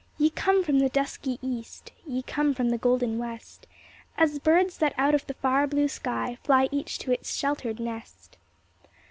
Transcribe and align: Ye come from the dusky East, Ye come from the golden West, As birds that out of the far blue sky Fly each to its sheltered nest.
Ye 0.17 0.31
come 0.31 0.63
from 0.63 0.79
the 0.79 0.89
dusky 0.89 1.37
East, 1.43 1.91
Ye 2.07 2.23
come 2.23 2.55
from 2.55 2.71
the 2.71 2.79
golden 2.79 3.19
West, 3.19 3.67
As 4.17 4.39
birds 4.39 4.79
that 4.79 4.95
out 4.97 5.13
of 5.13 5.27
the 5.27 5.35
far 5.35 5.67
blue 5.67 5.87
sky 5.87 6.39
Fly 6.43 6.69
each 6.71 6.97
to 7.05 7.11
its 7.11 7.35
sheltered 7.35 7.79
nest. 7.79 8.39